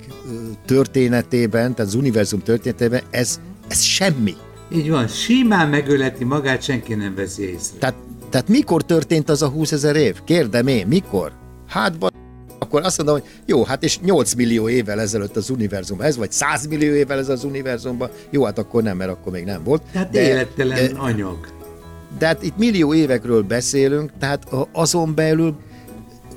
történetében, 0.66 1.76
tehát 1.76 1.92
az 1.92 1.96
univerzum 1.96 2.40
történetében, 2.40 3.02
ez, 3.10 3.40
ez 3.68 3.82
semmi. 3.82 4.36
Így 4.72 4.90
van, 4.90 5.08
simán 5.08 5.70
megöleti 5.70 6.24
magát, 6.24 6.62
senki 6.62 6.94
nem 6.94 7.16
veszi 7.16 7.44
észre. 7.52 7.78
Tehát, 7.80 7.96
tehát 8.30 8.48
mikor 8.48 8.84
történt 8.84 9.30
az 9.30 9.42
a 9.42 9.48
20 9.48 9.72
ezer 9.72 9.96
év? 9.96 10.24
Kérdem 10.24 10.68
én, 10.68 10.88
mikor? 10.88 11.32
Hát, 11.68 11.98
ba- 11.98 12.14
akkor 12.60 12.82
azt 12.84 12.98
mondom, 12.98 13.16
hogy 13.20 13.30
jó, 13.46 13.64
hát 13.64 13.84
és 13.84 14.00
8 14.00 14.34
millió 14.34 14.70
évvel 14.70 15.00
ezelőtt 15.00 15.36
az 15.36 15.50
univerzumban 15.50 16.06
ez, 16.06 16.18
vagy 16.18 16.32
100 16.32 16.68
millió 16.68 16.94
évvel 16.94 17.20
ez 17.20 17.30
az 17.30 17.44
univerzumban, 17.44 18.10
jó, 18.30 18.44
hát 18.44 18.58
akkor 18.58 18.84
nem, 18.84 18.98
mert 18.98 19.12
akkor 19.12 19.32
még 19.32 19.44
nem 19.44 19.64
volt. 19.64 19.82
Tehát 19.94 20.16
élettelen 20.16 20.96
anyag. 20.96 21.38
De 22.20 22.26
hát 22.26 22.44
itt 22.44 22.58
millió 22.58 22.94
évekről 22.94 23.42
beszélünk, 23.42 24.12
tehát 24.20 24.54
a- 24.54 24.68
azon 24.74 25.16
belül 25.16 25.56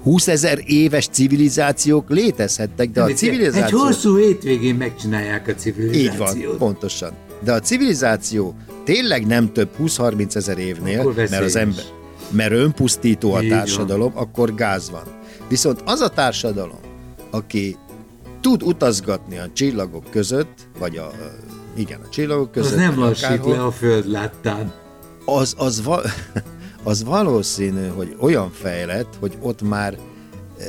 20 0.02 0.28
ezer 0.28 0.58
éves 0.66 1.06
civilizációk 1.08 2.10
létezhettek, 2.10 2.90
de 2.90 3.02
a 3.02 3.06
Egy 3.06 3.16
civilizáció... 3.16 3.78
hosszú 3.78 4.16
hétvégén 4.16 4.74
megcsinálják 4.74 5.46
a 5.46 5.50
Így 5.50 5.58
civilizációt. 5.58 6.46
van, 6.48 6.58
pontosan. 6.58 7.12
De 7.44 7.52
a 7.52 7.60
civilizáció 7.60 8.54
tényleg 8.84 9.26
nem 9.26 9.52
több 9.52 9.68
20-30 9.80 10.34
ezer 10.34 10.58
évnél, 10.58 11.12
mert 11.16 11.44
az 11.44 11.56
ember, 11.56 11.84
mert 12.30 12.52
önpusztító 12.52 13.32
a 13.32 13.40
társadalom, 13.48 14.12
akkor 14.14 14.54
gáz 14.54 14.90
van. 14.90 15.02
Viszont 15.48 15.82
az 15.84 16.00
a 16.00 16.08
társadalom, 16.08 16.78
aki 17.30 17.76
tud 18.40 18.62
utazgatni 18.62 19.38
a 19.38 19.50
csillagok 19.52 20.04
között, 20.10 20.68
vagy 20.78 20.96
a, 20.96 21.10
igen, 21.76 22.00
a 22.04 22.08
csillagok 22.08 22.52
között, 22.52 22.72
Az 22.72 22.76
nem 22.78 22.98
lassít 22.98 23.24
akárhol, 23.24 23.52
le 23.54 23.62
a 23.64 23.70
föld 23.70 24.08
láttán. 24.10 24.72
az, 25.24 25.54
az, 25.58 25.82
va, 25.82 26.00
az 26.82 27.04
valószínű, 27.04 27.86
hogy 27.86 28.16
olyan 28.20 28.50
fejlett, 28.52 29.14
hogy 29.20 29.36
ott 29.40 29.62
már 29.62 29.96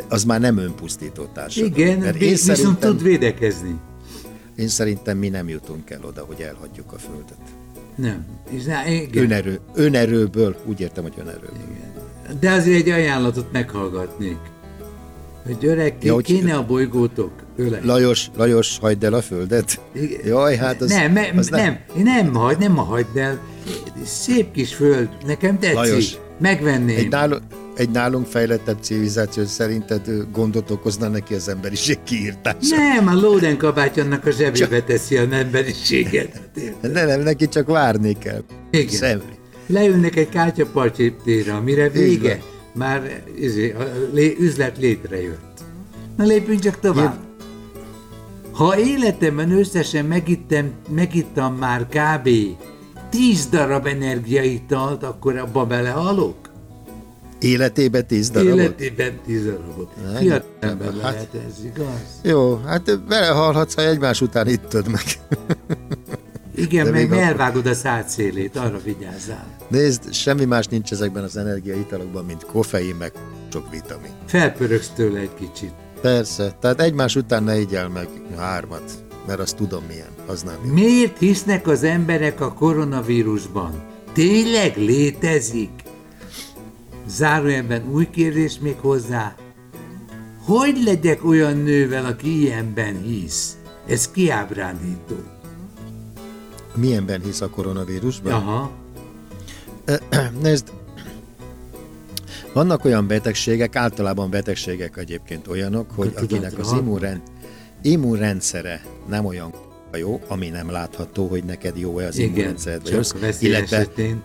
az 0.10 0.24
már 0.24 0.40
nem 0.40 0.58
önpusztító 0.58 1.24
társadalom. 1.34 1.74
Igen, 1.78 1.98
Mert 1.98 2.18
vi- 2.18 2.30
viszont 2.30 2.58
szerintem, 2.58 2.90
tud 2.92 3.04
védekezni. 3.04 3.76
Én 4.58 4.68
szerintem 4.68 5.18
mi 5.18 5.30
nem 5.30 5.50
jutunk 5.50 5.90
el 5.90 6.00
oda, 6.06 6.24
hogy 6.28 6.42
elhagyjuk 6.42 6.92
a 6.94 6.98
Földet. 6.98 7.38
Nem. 7.96 8.26
És 8.50 8.64
igen. 8.88 9.24
Önerő, 9.24 9.60
önerőből, 9.76 10.56
úgy 10.66 10.80
értem, 10.80 11.04
hogy 11.04 11.14
önerőből. 11.18 11.50
De 12.40 12.52
azért 12.52 12.78
egy 12.78 12.90
ajánlatot 12.90 13.52
meghallgatnék. 13.52 14.38
Hogy 15.46 15.66
öreg, 15.66 15.96
Ja, 16.02 16.14
hogy- 16.14 16.24
kéne 16.24 16.56
a 16.56 16.66
bolygótok? 16.66 17.32
Ölej. 17.56 17.80
Lajos, 17.84 18.30
Lajos, 18.36 18.78
hagyd 18.80 19.04
el 19.04 19.14
a 19.14 19.22
Földet. 19.22 19.80
Igen. 19.94 20.20
Jaj, 20.26 20.56
hát 20.56 20.82
az, 20.82 20.90
nem, 20.90 21.12
me, 21.12 21.32
az 21.36 21.48
nem, 21.48 21.78
nem, 21.96 22.04
nem, 22.04 22.34
hagy, 22.34 22.58
nem 22.58 22.76
hagyd 22.76 23.18
el. 23.18 23.40
Szép 24.06 24.52
kis 24.52 24.74
föld, 24.74 25.10
nekem 25.26 25.60
tetszik. 25.60 25.76
Lajos, 25.76 26.16
Megvenném. 26.40 26.98
Egy, 26.98 27.10
nálunk, 27.10 27.42
egy 27.76 27.90
nálunk 27.90 28.26
fejlettebb 28.26 28.78
civilizáció 28.82 29.46
szerinted 29.46 30.10
gondot 30.32 30.72
okozna 30.72 31.08
neki 31.08 31.34
az 31.34 31.50
emberiség 31.50 31.98
kiírtása. 32.04 32.76
Nem, 32.76 33.08
a 33.08 33.14
Lóden 33.14 33.58
kabátjának 33.58 34.26
a 34.26 34.32
zsebébe 34.32 34.82
teszi 34.82 35.18
a 35.18 35.28
emberiséget. 35.32 36.42
Ne, 36.82 37.06
nem, 37.06 37.22
neki 37.22 37.48
csak 37.48 37.68
várni 37.68 38.18
kell. 38.18 38.44
Igen. 38.72 38.96
Szemli. 38.96 39.38
Leülnek 39.68 40.16
egy 40.16 40.30
kártyaparcséptére, 40.30 41.54
amire 41.54 41.90
vége, 41.90 42.42
már 42.74 43.24
izé, 43.40 43.72
a 43.72 43.84
lé, 44.14 44.36
üzlet 44.40 44.78
létrejött. 44.78 45.60
Na 46.18 46.24
lépjünk 46.24 46.60
csak 46.60 46.80
tovább. 46.80 47.18
Ha 48.52 48.80
életemben 48.80 49.52
összesen 49.52 50.06
megittem, 50.06 50.72
megittam 50.90 51.56
már 51.56 51.88
kb. 51.88 52.30
10 53.10 53.46
darab 53.46 53.86
energiaitalt, 53.86 55.04
akkor 55.04 55.38
abba 55.38 55.66
belehalok? 55.66 56.43
Életébe 57.44 58.02
tíz 58.02 58.30
darabot? 58.30 58.60
Életében 58.60 59.20
10 59.26 59.44
darabot. 59.46 59.90
Fiatal 60.20 60.50
ember 60.60 60.88
hát- 60.88 60.96
lehet 61.02 61.30
ez, 61.48 61.66
igaz? 61.66 62.20
Jó, 62.24 62.56
hát 62.66 63.06
belehalhatsz, 63.08 63.74
ha 63.76 63.82
egymás 63.88 64.22
után 64.22 64.48
ittöd 64.48 64.88
meg. 64.88 65.04
Igen, 66.56 66.86
De 66.86 66.92
meg 66.92 67.12
akkor- 67.12 67.24
elvágod 67.24 67.66
a 67.66 67.74
szád 67.74 68.10
szélét, 68.10 68.56
arra 68.58 68.80
vigyázzál. 68.84 69.48
Nézd, 69.68 70.14
semmi 70.14 70.46
más 70.46 70.68
nincs 70.68 70.92
ezekben 70.92 71.24
az 71.24 71.38
energiaitalokban, 71.38 72.26
mint 72.26 72.46
koffein, 72.46 72.96
meg 72.96 73.12
sok 73.54 73.72
vitamin. 73.72 74.12
Felpörögsz 74.26 74.90
tőle 74.96 75.20
egy 75.20 75.34
kicsit. 75.40 75.72
Persze, 76.02 76.56
tehát 76.60 76.82
egymás 76.82 77.16
után 77.16 77.44
ne 77.44 77.60
igyel 77.60 77.90
meg 77.90 78.08
hármat, 78.38 78.92
mert 79.28 79.40
azt 79.40 79.56
tudom 79.56 79.84
milyen, 79.88 80.08
az 80.26 80.42
nem 80.42 80.56
jó. 80.66 80.74
Miért 80.74 81.18
hisznek 81.18 81.68
az 81.68 81.84
emberek 81.84 82.42
a 82.42 82.54
koronavírusban? 82.54 83.84
Tényleg 84.14 84.78
létezik? 84.78 85.70
Zárójelben 87.08 87.90
új 87.92 88.10
kérdés 88.10 88.60
még 88.60 88.76
hozzá. 88.80 89.36
Hogy 90.46 90.84
legyek 90.84 91.26
olyan 91.26 91.58
nővel, 91.58 92.06
aki 92.06 92.40
ilyenben 92.42 93.02
hisz? 93.02 93.58
Ez 93.88 94.12
kiábrándító. 94.12 95.16
Milyenben 96.76 97.22
hisz 97.22 97.42
a 97.42 97.50
koronavírusban? 97.50 98.34
Aha. 98.34 98.72
Nézd, 100.44 100.72
vannak 102.54 102.86
olyan 102.86 103.08
betegségek, 103.08 103.76
általában 103.76 104.30
betegségek 104.30 104.98
egyébként 104.98 105.48
olyanok, 105.48 105.92
hogy 105.92 106.14
tudod, 106.14 106.24
akinek 106.24 106.60
az 106.60 106.72
immunrend, 106.72 107.22
immunrendszere 107.82 108.82
nem 109.08 109.26
olyan 109.26 109.54
jó, 109.98 110.22
ami 110.28 110.50
nem 110.50 110.72
látható, 110.72 111.28
hogy 111.28 111.44
neked 111.44 111.78
jó-e 111.78 112.08
az 112.08 112.18
Igen, 112.18 112.30
immunrendszered, 112.30 112.82
vagy 112.82 113.08
csak 113.08 113.42
illetve, 113.42 113.78
esetén. 113.78 114.22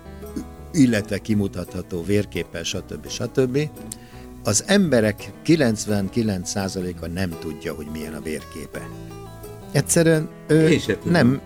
Illetve 0.73 1.19
kimutatható 1.19 2.05
vérképpel, 2.05 2.63
stb. 2.63 3.09
stb. 3.09 3.59
Az 4.45 4.65
emberek 4.67 5.33
99%-a 5.47 7.07
nem 7.07 7.31
tudja, 7.41 7.73
hogy 7.75 7.87
milyen 7.93 8.15
a 8.15 8.21
vérképe. 8.21 8.89
Egyszerűen 9.73 10.29
ő 10.49 10.77
nem, 11.05 11.41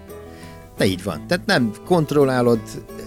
de 0.77 0.85
így 0.85 1.03
van. 1.03 1.27
Tehát 1.27 1.47
nem 1.47 1.73
kontrollálod, 1.85 2.61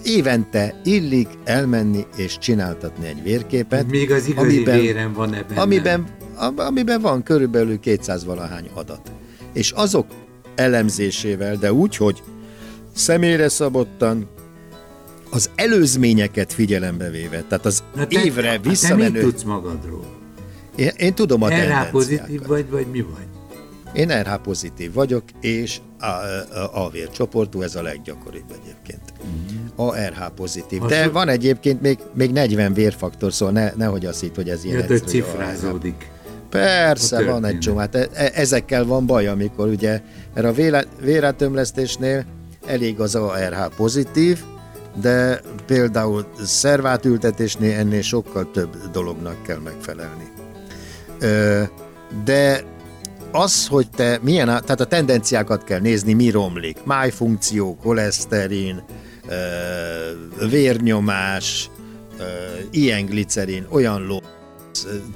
évente 0.04 0.80
illik 0.84 1.28
elmenni 1.44 2.06
és 2.16 2.38
csináltatni 2.38 3.06
egy 3.06 3.22
vérképet, 3.22 3.90
Még 3.90 4.10
az 4.12 4.26
igazi 4.26 4.54
amiben- 4.54 4.80
vérem 4.80 5.12
van 5.12 5.34
ebben. 5.34 5.56
amiben, 5.58 6.06
am- 6.36 6.58
amiben 6.58 7.00
van 7.00 7.22
körülbelül 7.22 7.80
200 7.80 8.24
valahány 8.24 8.70
adat. 8.74 9.12
És 9.52 9.70
azok 9.70 10.06
elemzésével, 10.54 11.56
de 11.56 11.72
úgy, 11.72 11.96
hogy 11.96 12.22
személyre 12.94 13.48
szabottan, 13.48 14.28
az 15.30 15.50
előzményeket 15.54 16.52
figyelembe 16.52 17.10
véve, 17.10 17.42
tehát 17.48 17.66
az 17.66 17.82
Na 17.94 18.06
te, 18.06 18.24
évre 18.24 18.42
Te 18.42 18.58
mit 18.58 18.68
visszamenő... 18.68 19.20
tudsz 19.20 19.42
magadról? 19.42 20.04
Én, 20.76 20.90
én 20.96 21.14
tudom 21.14 21.42
a 21.42 21.48
RH 21.48 21.90
pozitív 21.90 22.46
vagy, 22.46 22.70
vagy 22.70 22.86
mi 22.86 23.00
vagy? 23.00 23.26
Én 23.92 24.22
RH 24.22 24.34
pozitív 24.34 24.92
vagyok, 24.92 25.22
és 25.40 25.78
a, 26.00 26.06
a, 26.06 26.84
a 26.84 26.90
vércsoportú, 26.90 27.62
ez 27.62 27.74
a 27.74 27.82
leggyakoribb 27.82 28.44
egyébként. 28.62 29.12
A 29.74 29.96
RH 29.96 30.26
pozitív. 30.34 30.82
De 30.82 31.08
van 31.08 31.28
egyébként 31.28 31.80
még, 31.80 31.98
még 32.14 32.32
40 32.32 32.72
vérfaktor, 32.72 33.32
szóval 33.32 33.54
ne, 33.54 33.72
nehogy 33.76 34.06
azt 34.06 34.20
hitt, 34.20 34.34
hogy 34.34 34.48
ez 34.48 34.64
ilyen 34.64 34.80
hogy 34.82 34.90
egyszerű, 34.90 35.10
cifrázódik. 35.10 36.10
Persze, 36.50 37.24
van 37.24 37.44
egy 37.44 37.58
csomó. 37.58 37.78
Hát 37.78 37.94
e- 37.94 38.08
e- 38.12 38.30
ezekkel 38.34 38.84
van 38.84 39.06
baj, 39.06 39.26
amikor 39.26 39.68
ugye, 39.68 40.00
mert 40.34 40.46
a 40.46 40.82
vérátömlesztésnél 41.00 42.24
elég 42.66 43.00
az 43.00 43.14
ARH 43.14 43.66
pozitív, 43.76 44.44
de 45.00 45.40
például 45.66 46.26
szervátültetésnél 46.44 47.78
ennél 47.78 48.02
sokkal 48.02 48.50
több 48.50 48.90
dolognak 48.92 49.42
kell 49.42 49.58
megfelelni. 49.58 50.32
De 52.24 52.64
az, 53.32 53.66
hogy 53.66 53.90
te 53.90 54.18
milyen, 54.22 54.46
tehát 54.46 54.80
a 54.80 54.84
tendenciákat 54.84 55.64
kell 55.64 55.80
nézni, 55.80 56.12
mi 56.12 56.30
romlik. 56.30 56.84
Májfunkció, 56.84 57.76
koleszterin, 57.76 58.82
vérnyomás, 60.50 61.70
ilyen 62.70 63.04
glicerin, 63.04 63.66
olyan 63.70 64.06
ló, 64.06 64.20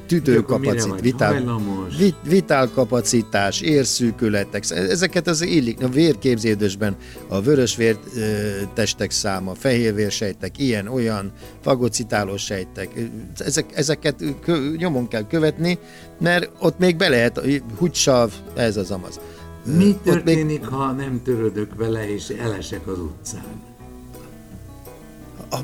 tüdőkapacitás, 0.07 1.33
hajlamos? 1.33 1.97
vit, 1.97 2.17
vitálkapacitás, 2.25 3.61
érszűkületek, 3.61 4.65
ezeket 4.71 5.27
az 5.27 5.43
illik, 5.43 5.83
a 5.83 5.89
vérképződésben 5.89 6.97
a 7.29 7.41
vörös 7.41 7.77
vér 7.77 7.99
ö, 8.17 8.21
testek 8.75 9.11
száma, 9.11 9.55
fehérvérsejtek, 9.55 10.59
ilyen, 10.59 10.89
olyan, 10.89 11.33
fagocitálós 11.61 12.43
sejtek, 12.43 12.89
ezek, 13.39 13.77
ezeket 13.77 14.25
kö, 14.43 14.75
nyomon 14.77 15.09
kell 15.09 15.27
követni, 15.27 15.79
mert 16.21 16.51
ott 16.59 16.79
még 16.79 16.97
be 16.97 17.09
lehet, 17.09 17.41
húgysav, 17.79 18.33
ez 18.57 18.77
az 18.77 18.91
amaz. 18.91 19.21
Mi 19.65 19.89
ott 19.89 20.05
még- 20.05 20.15
történik, 20.15 20.65
ha 20.65 20.93
nem 20.93 21.21
törődök 21.25 21.75
vele, 21.75 22.15
és 22.15 22.29
elesek 22.29 22.87
az 22.87 22.99
utcán? 22.99 23.69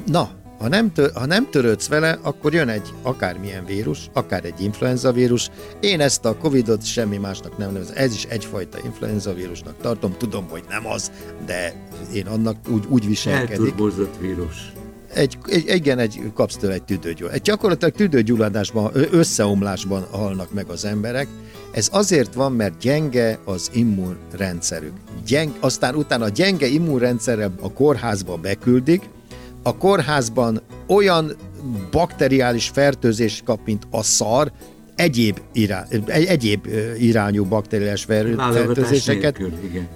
Na, 0.07 0.31
ha 0.59 0.69
nem, 0.69 0.93
tör, 0.93 1.11
ha 1.15 1.27
nem 1.27 1.51
törődsz 1.51 1.89
vele, 1.89 2.19
akkor 2.23 2.55
jön 2.55 2.69
egy 2.69 2.89
akármilyen 3.03 3.65
vírus, 3.65 4.11
akár 4.13 4.45
egy 4.45 4.61
influenza 4.61 5.13
vírus. 5.13 5.51
Én 5.81 6.01
ezt 6.01 6.25
a 6.25 6.37
Covidot 6.37 6.85
semmi 6.85 7.17
másnak 7.17 7.59
nem 7.59 7.73
nevezem. 7.73 7.95
Ez 7.97 8.15
is 8.15 8.25
egyfajta 8.25 8.79
influenza 8.85 9.35
vírusnak 9.35 9.75
tartom. 9.81 10.15
Tudom, 10.19 10.47
hogy 10.49 10.63
nem 10.69 10.87
az, 10.87 11.11
de 11.47 11.75
én 12.15 12.27
annak 12.27 12.57
úgy, 12.69 12.85
úgy 12.89 13.07
viselkedik. 13.07 13.51
Elturbozott 13.59 14.15
vírus. 14.21 14.73
Egy, 15.15 15.39
egy, 15.47 15.65
igen, 15.67 15.99
egy, 15.99 16.21
kapsz 16.35 16.57
tőle 16.57 16.75
egy 16.75 16.83
tüdőgyulladást. 16.83 17.41
Egy 17.41 17.47
gyakorlatilag 17.47 17.95
tüdőgyulladásban, 17.95 18.91
összeomlásban 19.11 20.07
halnak 20.11 20.53
meg 20.53 20.69
az 20.69 20.85
emberek. 20.85 21.27
Ez 21.73 21.89
azért 21.93 22.35
van, 22.35 22.53
mert 22.53 22.79
gyenge 22.79 23.39
az 23.45 23.71
immunrendszerük. 23.73 24.93
Gyeng, 25.27 25.57
aztán 25.61 25.95
utána 25.95 26.25
a 26.25 26.29
gyenge 26.29 26.67
immunrendszerrel 26.67 27.55
a 27.61 27.73
kórházba 27.73 28.37
beküldik, 28.37 29.03
a 29.67 29.77
kórházban 29.77 30.61
olyan 30.87 31.33
bakteriális 31.91 32.69
fertőzés 32.69 33.43
kap, 33.45 33.61
mint 33.65 33.87
a 33.91 34.03
szar, 34.03 34.53
egyéb, 34.95 35.41
irá, 35.53 35.87
egy, 35.91 36.25
egyéb 36.25 36.67
irányú 36.99 37.45
bakteriális 37.45 38.05
fertőzéseket, 38.05 39.39
nélkül, 39.39 39.59
igen. 39.65 39.89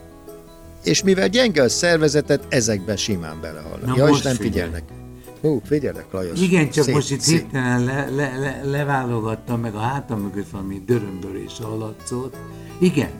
és 0.84 1.02
mivel 1.02 1.28
gyenge 1.28 1.62
a 1.62 1.68
szervezetet, 1.68 2.46
ezekben 2.48 2.96
simán 2.96 3.40
belehalnak. 3.40 3.86
Na 3.86 3.96
ja, 3.96 4.08
és 4.08 4.22
nem 4.22 4.34
figyelnek. 4.34 4.82
Hú, 5.40 5.60
figyelek, 5.64 6.06
Lajos. 6.10 6.40
Igen, 6.40 6.70
csak 6.70 6.84
Szép, 6.84 6.94
most 6.94 7.10
itt 7.10 7.20
szép. 7.20 7.38
hirtelen 7.38 7.84
le, 7.84 8.08
le, 8.10 8.38
le, 8.38 8.60
leválogattam 8.70 9.60
meg 9.60 9.74
a 9.74 9.80
hátam 9.80 10.20
mögött 10.20 10.50
valami 10.50 10.82
dörömbölés 10.86 11.52
hallatszott. 11.62 12.36
Igen. 12.78 13.10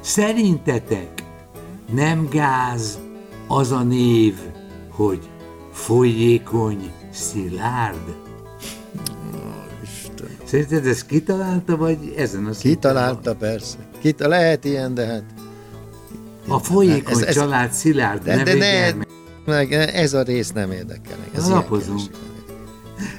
Szerintetek 0.00 1.24
nem 1.94 2.28
gáz 2.30 2.98
az 3.46 3.72
a 3.72 3.82
név, 3.82 4.34
hogy 4.96 5.28
folyékony 5.72 6.90
szilárd? 7.12 8.14
Isten. 9.82 10.26
Szerinted 10.44 10.86
ezt 10.86 11.06
kitalálta, 11.06 11.76
vagy 11.76 12.14
ezen 12.16 12.46
a 12.46 12.50
Kitalálta 12.50 13.34
persze. 13.34 13.76
Kita, 14.00 14.28
lehet 14.28 14.64
ilyen, 14.64 14.94
de 14.94 15.06
hát... 15.06 15.24
A 16.48 16.58
folyékony 16.58 17.12
Ez- 17.12 17.22
ez- 17.22 17.34
család 17.34 17.72
szilárd 17.72 18.22
De, 18.22 18.42
de 18.42 18.54
ne, 18.54 18.94
meg, 19.46 19.72
ez 19.72 20.14
a 20.14 20.22
rész 20.22 20.52
nem 20.52 20.70
érdekel. 20.72 21.16
Ez 21.34 21.44
ilyen 21.46 21.56
Lapozunk. 21.56 21.98
kérdések. 21.98 22.30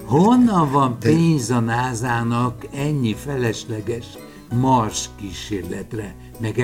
Honnan 0.05 0.71
van 0.71 0.97
pénz 0.99 1.49
a 1.49 1.59
názának 1.59 2.65
ennyi 2.75 3.13
felesleges 3.15 4.05
Mars 4.53 5.09
kísérletre, 5.19 6.15
meg 6.39 6.59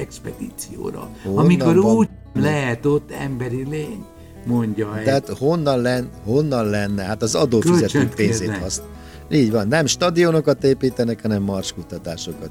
expedícióra, 0.00 1.08
Honnan 1.22 1.44
amikor 1.44 1.76
van? 1.82 1.94
úgy 1.94 2.08
lehet 2.34 2.86
ott 2.86 3.10
emberi 3.10 3.66
lény, 3.68 4.04
mondja 4.46 4.98
egy. 4.98 5.04
Tehát 5.04 5.28
honnan, 5.28 5.80
len, 5.80 6.10
honnan 6.24 6.70
lenne? 6.70 7.02
Hát 7.02 7.22
az 7.22 7.34
adófizetők 7.34 8.14
pénzét 8.14 8.56
használ. 8.56 8.88
Így 9.30 9.50
van, 9.50 9.68
nem 9.68 9.86
stadionokat 9.86 10.64
építenek, 10.64 11.22
hanem 11.22 11.42
marskutatásokat. 11.42 12.50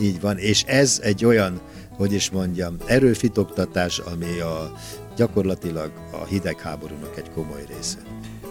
Így 0.00 0.20
van, 0.20 0.38
és 0.38 0.62
ez 0.62 1.00
egy 1.02 1.24
olyan, 1.24 1.60
hogy 1.96 2.12
is 2.12 2.30
mondjam, 2.30 2.76
erőfitoktatás, 2.86 3.98
ami 3.98 4.40
a, 4.40 4.72
gyakorlatilag 5.16 5.90
a 6.12 6.24
hidegháborúnak 6.24 7.16
egy 7.16 7.30
komoly 7.30 7.64
része. 7.76 7.98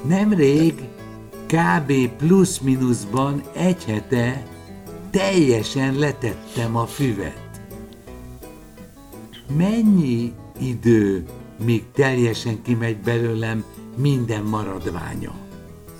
Nemrég 0.07 0.73
kb. 1.47 1.93
plusz-minuszban 2.17 3.43
egy 3.55 3.83
hete 3.83 4.43
teljesen 5.11 5.95
letettem 5.95 6.75
a 6.75 6.85
füvet. 6.85 7.43
Mennyi 9.57 10.33
idő, 10.59 11.25
míg 11.63 11.83
teljesen 11.93 12.61
kimegy 12.61 12.97
belőlem 12.97 13.63
minden 13.97 14.43
maradványa? 14.43 15.33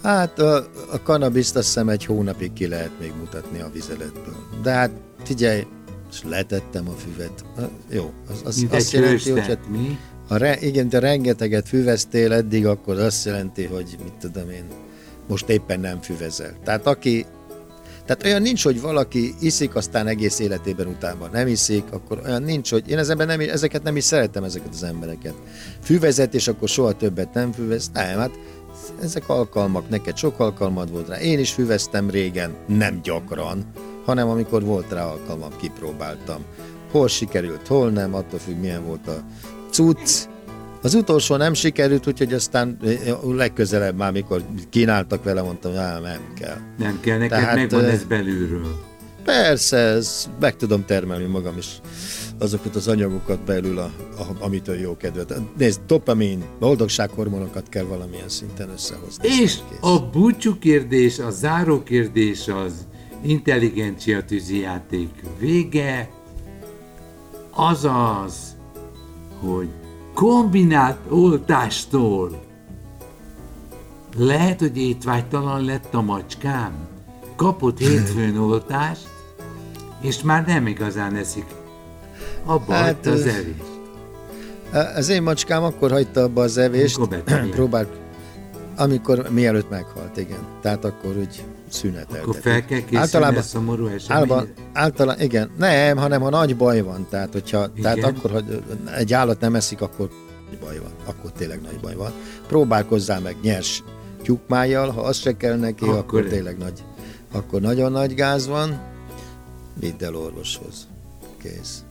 Hát 0.04 0.40
a, 0.40 0.56
a 0.92 1.02
kanabiszt 1.04 1.56
azt 1.56 1.66
hiszem 1.66 1.90
egy 1.90 2.06
hónapig 2.06 2.54
ki 2.54 2.68
lehet 2.68 2.92
még 3.00 3.14
mutatni 3.20 3.60
a 3.60 3.70
vizeletből. 3.74 4.36
De 4.64 4.72
hát 4.72 4.92
figyelj, 5.24 5.68
és 6.12 6.24
letettem 6.24 6.88
a 6.90 6.92
füvet. 6.92 7.46
Jó, 7.90 8.14
az, 8.30 8.42
az 8.46 8.58
Mint 8.58 8.74
azt 8.74 8.92
jelenti, 8.92 9.30
hogy 9.30 9.48
hát, 9.48 9.70
mi? 9.70 9.98
ha 10.28 10.38
re, 10.38 10.60
igen, 10.60 10.90
te 10.90 11.00
rengeteget 11.00 11.68
füveztél 11.68 12.34
eddig, 12.34 12.66
akkor 12.66 13.00
azt 13.00 13.26
jelenti, 13.26 13.66
hogy 13.66 13.98
mit 14.04 14.14
tudom 14.14 14.50
én, 14.50 14.66
most 15.28 15.50
éppen 15.50 15.80
nem 15.80 16.02
füvezel. 16.02 16.58
Tehát 16.64 16.88
aki 16.88 17.26
tehát 18.06 18.26
olyan 18.26 18.42
nincs, 18.42 18.64
hogy 18.64 18.82
valaki 18.82 19.34
iszik, 19.40 19.76
aztán 19.76 20.08
egész 20.08 20.40
életében 20.40 20.88
utánban 20.88 21.30
nem 21.32 21.48
iszik, 21.48 21.84
akkor 21.92 22.22
olyan 22.26 22.44
nincs, 22.44 22.72
hogy 22.72 22.90
én 22.90 22.98
ezenben 22.98 23.28
nem, 23.28 23.40
ezeket 23.40 23.84
nem 23.84 23.96
is 23.96 24.04
szeretem, 24.04 24.44
ezeket 24.44 24.74
az 24.74 24.84
embereket. 24.84 25.34
Füvezet, 25.82 26.34
és 26.34 26.48
akkor 26.48 26.70
soha 26.70 26.92
többet 26.92 27.34
nem 27.34 27.52
füvez. 27.52 27.90
Nem, 27.94 28.18
hát 28.18 28.32
ezek 29.02 29.30
alkalmak, 29.30 29.90
neked 29.90 30.18
sok 30.18 30.40
alkalmad 30.40 30.92
volt 30.92 31.08
rá. 31.08 31.20
Én 31.20 31.40
is 31.40 31.52
füveztem 31.52 32.10
régen, 32.10 32.56
nem 32.68 33.00
gyakran, 33.04 33.66
hanem 34.06 34.30
amikor 34.30 34.64
volt 34.64 34.92
rá 34.92 35.06
alkalmam, 35.06 35.52
kipróbáltam. 35.58 36.42
Hol 36.92 37.08
sikerült, 37.08 37.68
hol 37.68 37.90
nem, 37.90 38.14
attól 38.14 38.40
függ, 38.40 38.60
milyen 38.60 38.86
volt 38.86 39.08
a 39.08 39.24
cucc. 39.72 40.28
Az 40.86 40.94
utolsó 40.94 41.36
nem 41.36 41.54
sikerült, 41.54 42.08
úgyhogy 42.08 42.34
aztán 42.34 42.78
legközelebb 43.24 43.96
már, 43.96 44.12
mikor 44.12 44.44
kínáltak 44.70 45.24
vele, 45.24 45.42
mondtam, 45.42 45.72
hogy 45.72 45.80
á, 45.80 46.00
nem 46.00 46.34
kell. 46.40 46.58
Nem 46.78 47.00
kell, 47.00 47.18
neked 47.18 47.40
Tehát, 47.40 47.56
megvan 47.56 47.86
ez 47.86 48.04
belülről. 48.04 48.80
Persze, 49.24 49.78
ez, 49.78 50.30
meg 50.40 50.56
tudom 50.56 50.86
termelni 50.86 51.26
magam 51.26 51.58
is 51.58 51.68
azokat 52.40 52.76
az 52.76 52.88
anyagokat 52.88 53.40
belül, 53.40 53.78
a, 53.78 53.92
a, 54.18 54.24
amitől 54.40 54.76
jó 54.76 54.98
kedvet. 54.98 55.34
Nézd, 55.58 55.80
dopamin, 55.88 56.44
boldogsághormonokat 56.60 57.70
kell 57.70 57.84
valamilyen 57.84 58.30
szinten 58.30 58.70
összehozni. 58.70 59.28
És 59.28 59.58
a 59.82 60.00
búcsú 60.00 60.58
kérdés, 60.60 61.20
a 61.20 61.30
záró 61.30 61.84
kérdés 61.84 62.48
az 62.48 62.74
intelligencia 63.24 64.24
tűzijáték 64.24 65.10
vége, 65.40 66.10
azaz, 67.52 68.56
hogy 69.40 69.70
kombinált 70.16 70.98
oltástól 71.10 72.44
lehet, 74.18 74.60
hogy 74.60 74.78
étvágytalan 74.78 75.66
lett 75.66 75.94
a 75.94 76.02
macskám, 76.02 76.72
kapott 77.36 77.78
hétfőn 77.78 78.38
oltást, 78.38 79.08
és 80.02 80.22
már 80.22 80.46
nem 80.46 80.68
igazán 80.68 81.16
eszik. 81.16 81.46
Abba 82.46 82.74
Hát, 82.74 82.84
hagyta 82.86 83.12
az 83.12 83.26
evést. 83.26 83.64
Az 84.96 85.10
én 85.10 85.24
macskám 85.24 85.64
akkor 85.64 85.92
hagyta 85.92 86.22
abba 86.22 86.42
az 86.42 86.58
evést, 86.58 87.00
próbált, 87.56 87.90
amikor 88.78 89.30
mielőtt 89.30 89.70
meghalt, 89.70 90.18
igen. 90.18 90.46
Tehát 90.62 90.86
akkor 90.86 91.18
úgy 91.18 91.44
szüneteltetik. 91.70 92.22
Akkor 92.22 92.36
fel 92.42 92.66
kell 92.66 92.80
készülni 92.80 92.98
Általában- 92.98 93.38
a 93.38 93.42
szomorú 93.42 93.88
Általában, 93.88 94.54
általán, 94.74 95.20
igen, 95.22 95.52
nem, 95.58 95.98
hanem 95.98 96.22
ha 96.22 96.30
nagy 96.30 96.58
baj 96.58 96.82
van, 96.82 97.08
tehát 97.10 97.32
hogyha, 97.34 97.74
tehát 97.82 97.98
Igen. 97.98 98.10
akkor, 98.16 98.32
hogy 98.32 98.64
egy 98.96 99.14
állat 99.14 99.40
nem 99.40 99.56
eszik, 99.56 99.82
akkor 99.82 100.10
nagy 100.50 100.60
baj 100.60 100.80
van, 100.80 100.92
akkor 101.06 101.32
tényleg 101.32 101.62
nagy 101.62 101.80
baj 101.80 101.96
van. 101.96 102.12
Próbálkozzál 102.48 103.20
meg 103.20 103.36
nyers 103.42 103.84
tyúkmájjal, 104.24 104.90
ha 104.90 105.02
az 105.02 105.18
se 105.18 105.38
kell 105.38 105.56
neki, 105.58 105.84
Akkor- 105.84 105.98
akkor 105.98 106.24
tényleg 106.24 106.58
nagy, 106.58 106.84
akkor 107.32 107.62
nagyon 107.62 107.92
nagy 107.92 108.14
gáz 108.14 108.48
van, 108.48 108.80
vidd 109.80 110.04
el 110.04 110.16
orvoshoz. 110.16 110.88
Kész. 111.42 111.84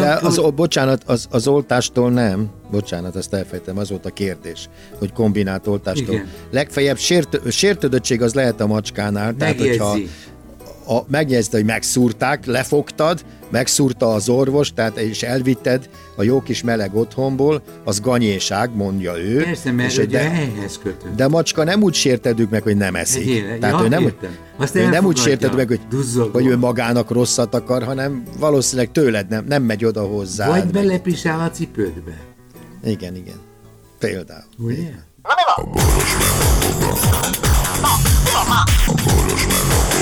De 0.00 0.18
az, 0.22 0.38
ó, 0.38 0.50
bocsánat, 0.50 1.02
az, 1.06 1.26
az 1.30 1.46
oltástól 1.46 2.10
nem, 2.10 2.50
bocsánat, 2.70 3.16
ezt 3.16 3.34
elfejtem, 3.34 3.78
az 3.78 3.90
volt 3.90 4.06
a 4.06 4.10
kérdés, 4.10 4.68
hogy 4.98 5.12
kombinált 5.12 5.66
oltástól. 5.66 6.14
Igen. 6.14 6.28
Legfeljebb 6.50 6.98
sértő, 6.98 7.50
sértődöttség 7.50 8.22
az 8.22 8.34
lehet 8.34 8.60
a 8.60 8.66
macskánál, 8.66 9.34
tehát 9.34 9.58
hogyha 9.58 9.88
Megjegyzi. 9.92 10.12
A, 10.86 10.98
megjegyzte, 11.08 11.56
hogy 11.56 11.66
megszúrták, 11.66 12.46
lefogtad, 12.46 13.24
megszúrta 13.50 14.12
az 14.12 14.28
orvos, 14.28 14.72
tehát 14.72 14.96
és 14.96 15.22
elvitted 15.22 15.88
a 16.16 16.22
jó 16.22 16.40
kis 16.42 16.62
meleg 16.62 16.94
otthonból, 16.94 17.62
az 17.84 18.00
ganyéság, 18.00 18.74
mondja 18.74 19.16
ő. 19.18 19.42
Persze, 19.42 19.72
mert 19.72 19.90
és 19.90 19.98
a 19.98 20.04
de, 20.04 20.18
helyhez 20.18 20.78
kötött. 20.82 21.14
de 21.16 21.28
macska 21.28 21.64
nem 21.64 21.82
úgy 21.82 21.94
sértedük 21.94 22.50
meg, 22.50 22.62
hogy 22.62 22.76
nem 22.76 22.94
eszik. 22.94 23.26
Éle- 23.26 23.58
Tehát 23.58 23.78
ja, 23.78 23.84
ő 23.84 23.88
nem, 23.88 24.02
értem. 24.02 24.36
Azt 24.56 24.74
ő 24.74 24.88
nem 24.88 25.04
úgy 25.04 25.16
sértedük 25.16 25.56
meg, 25.56 25.68
hogy, 25.68 25.80
duzzogó. 25.90 26.30
hogy 26.32 26.46
ő 26.46 26.56
magának 26.58 27.10
rosszat 27.10 27.54
akar, 27.54 27.82
hanem 27.82 28.22
valószínűleg 28.38 28.92
tőled 28.92 29.28
nem, 29.28 29.44
nem 29.48 29.62
megy 29.62 29.84
oda 29.84 30.02
hozzá. 30.02 30.48
Vagy 30.48 30.66
belepisál 30.66 31.40
a 31.40 31.50
cipődbe. 31.50 32.16
Igen, 32.84 33.14
igen. 33.16 33.36
Például. 33.98 34.42
Ugye? 34.58 34.90
A 35.22 35.62
boros 35.64 36.16
meg 36.18 36.28
a 36.28 36.68
boga. 36.70 36.92
A 38.86 38.92
boros 39.04 39.46
meg 39.46 39.56
a 39.56 39.92
boga. 39.92 40.01